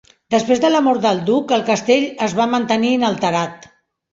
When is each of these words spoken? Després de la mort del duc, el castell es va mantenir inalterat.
Després 0.35 0.61
de 0.63 0.71
la 0.71 0.79
mort 0.85 1.03
del 1.03 1.21
duc, 1.27 1.53
el 1.59 1.65
castell 1.69 2.09
es 2.29 2.35
va 2.41 2.51
mantenir 2.55 2.95
inalterat. 2.99 3.71